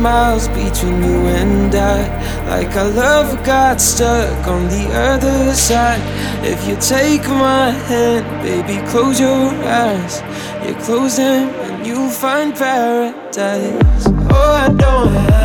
[0.00, 2.00] miles between you and I.
[2.48, 6.00] Like our love got stuck on the other side.
[6.44, 10.22] If you take my hand, baby, close your eyes.
[10.66, 14.04] You close them and you'll find paradise.
[14.30, 15.37] Oh, I don't leave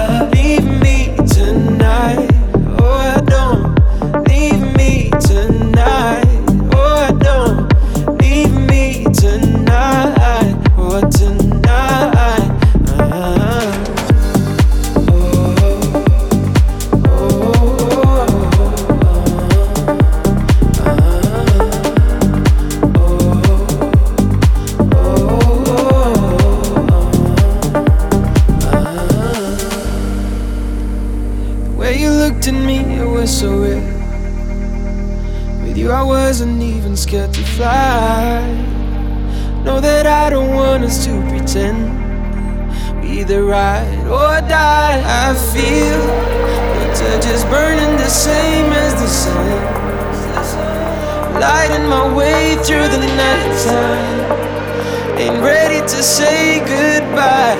[51.43, 55.19] Lighting my way through the night time.
[55.19, 57.59] Ain't ready to say goodbye.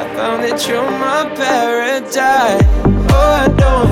[0.00, 2.64] I found that you're my paradise.
[3.12, 3.91] Oh, I don't.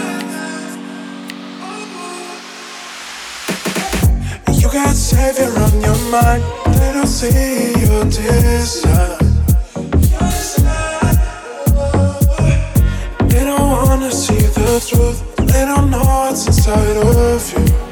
[4.71, 6.43] got savior on your mind.
[6.77, 9.17] They don't see your desire.
[13.27, 15.35] They don't wanna see the truth.
[15.35, 17.90] They don't know what's inside of you.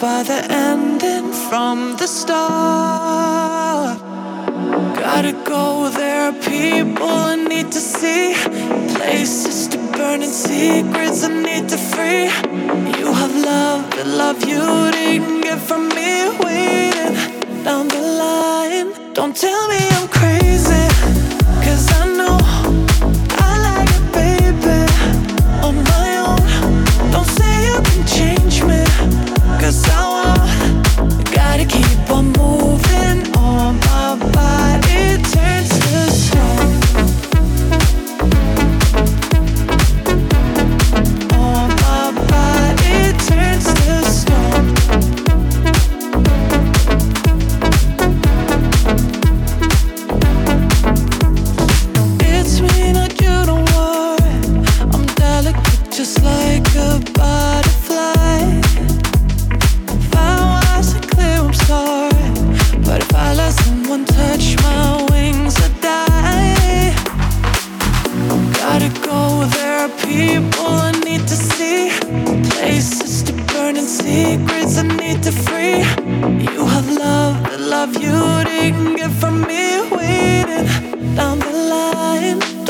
[0.00, 0.39] by the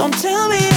[0.00, 0.69] Don't tell me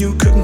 [0.00, 0.37] you could